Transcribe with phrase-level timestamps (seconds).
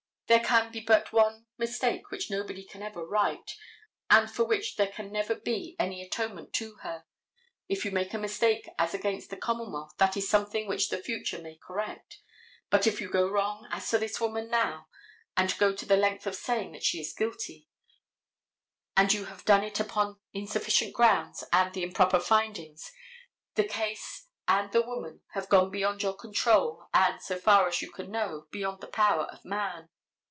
[0.27, 3.51] There can be but one mistake which nobody can ever right,
[4.09, 7.03] and for which there can never be any atonement to her.
[7.67, 11.41] If you make a mistake as against the commonwealth that is something which the future
[11.41, 12.19] may correct,
[12.69, 14.87] but if you go wrong as to this woman now,
[15.35, 17.67] and go to the length of saying that she is guilty,
[18.95, 22.89] and you have done it upon insufficient grounds and the improper findings,
[23.55, 27.91] the case and the woman have gone beyond your control, and, so far as you
[27.91, 29.89] can know, beyond the power of man.